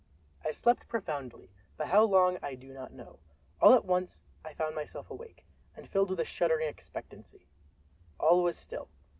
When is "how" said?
1.89-2.01